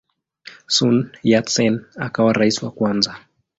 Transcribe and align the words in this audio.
Sun 0.75 0.95
Yat-sen 1.29 1.75
akawa 2.05 2.31
rais 2.39 2.57
wa 2.63 2.71
kwanza. 2.77 3.13